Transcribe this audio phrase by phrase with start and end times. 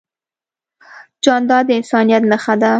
[1.25, 2.69] جانداد د انسانیت نښه ده.